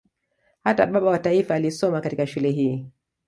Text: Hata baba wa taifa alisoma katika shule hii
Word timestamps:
Hata 0.63 0.85
baba 0.85 1.07
wa 1.09 1.19
taifa 1.19 1.55
alisoma 1.55 2.01
katika 2.01 2.27
shule 2.27 2.51
hii 2.51 2.85